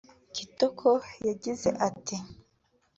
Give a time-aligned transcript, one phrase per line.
[0.35, 0.87] Kitoko
[1.27, 2.17] yagize ati